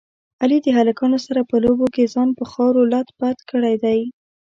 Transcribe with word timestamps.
علي 0.41 0.57
د 0.63 0.67
هلکانو 0.77 1.17
سره 1.25 1.41
په 1.49 1.55
لوبو 1.63 1.85
کې 1.95 2.11
ځان 2.13 2.29
په 2.37 2.43
خاورو 2.51 2.81
لت 2.93 3.07
پت 3.19 3.37
کړی 3.51 3.75
دی. 3.83 3.99